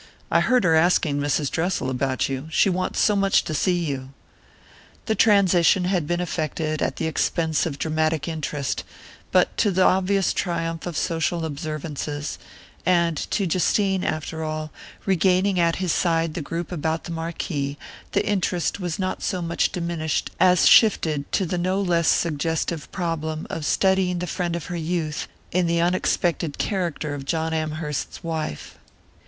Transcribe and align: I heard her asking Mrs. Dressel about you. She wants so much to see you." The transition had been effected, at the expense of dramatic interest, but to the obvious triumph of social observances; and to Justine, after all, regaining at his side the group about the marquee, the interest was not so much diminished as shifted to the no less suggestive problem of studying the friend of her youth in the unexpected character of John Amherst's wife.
I 0.31 0.39
heard 0.41 0.63
her 0.63 0.73
asking 0.73 1.19
Mrs. 1.19 1.51
Dressel 1.51 1.87
about 1.91 2.27
you. 2.27 2.47
She 2.51 2.71
wants 2.71 2.99
so 2.99 3.15
much 3.15 3.43
to 3.43 3.53
see 3.53 3.85
you." 3.85 4.13
The 5.05 5.13
transition 5.13 5.83
had 5.83 6.07
been 6.07 6.19
effected, 6.19 6.81
at 6.81 6.95
the 6.95 7.05
expense 7.05 7.67
of 7.67 7.77
dramatic 7.77 8.27
interest, 8.27 8.83
but 9.31 9.55
to 9.57 9.69
the 9.69 9.83
obvious 9.83 10.33
triumph 10.33 10.87
of 10.87 10.97
social 10.97 11.45
observances; 11.45 12.39
and 12.83 13.15
to 13.29 13.45
Justine, 13.45 14.03
after 14.03 14.43
all, 14.43 14.71
regaining 15.05 15.59
at 15.59 15.75
his 15.75 15.91
side 15.91 16.33
the 16.33 16.41
group 16.41 16.71
about 16.71 17.03
the 17.03 17.11
marquee, 17.11 17.77
the 18.13 18.25
interest 18.25 18.79
was 18.79 18.97
not 18.97 19.21
so 19.21 19.39
much 19.39 19.71
diminished 19.71 20.31
as 20.39 20.65
shifted 20.67 21.31
to 21.33 21.45
the 21.45 21.59
no 21.59 21.79
less 21.79 22.07
suggestive 22.07 22.91
problem 22.91 23.45
of 23.51 23.67
studying 23.67 24.17
the 24.17 24.25
friend 24.25 24.55
of 24.55 24.65
her 24.65 24.75
youth 24.75 25.27
in 25.51 25.67
the 25.67 25.79
unexpected 25.79 26.57
character 26.57 27.13
of 27.13 27.23
John 27.23 27.53
Amherst's 27.53 28.23
wife. 28.23 28.79